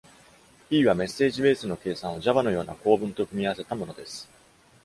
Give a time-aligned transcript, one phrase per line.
[0.71, 4.27] E は、メッセージベースの計算を Java のような構文と組み合わせたものです。